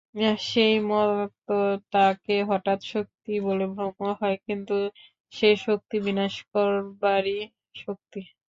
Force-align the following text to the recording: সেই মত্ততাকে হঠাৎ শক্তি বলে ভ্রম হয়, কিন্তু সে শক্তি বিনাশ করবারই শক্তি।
সেই 0.45 0.75
মত্ততাকে 0.89 2.35
হঠাৎ 2.49 2.79
শক্তি 2.93 3.33
বলে 3.47 3.65
ভ্রম 3.73 3.91
হয়, 4.19 4.37
কিন্তু 4.47 4.75
সে 5.33 5.49
শক্তি 5.65 5.95
বিনাশ 6.05 6.33
করবারই 6.51 7.39
শক্তি। 7.77 8.19